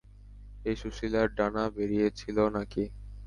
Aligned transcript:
এই 0.65 0.75
সুশীলার 0.81 1.27
ডানা 1.37 1.63
বেরিয়েছিল 1.75 2.37
নাকি? 2.55 2.83